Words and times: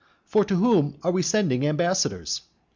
For 0.25 0.43
to 0.45 0.55
whom 0.55 0.95
are 1.03 1.11
we 1.11 1.21
sending 1.21 1.67
ambassadors? 1.67 2.41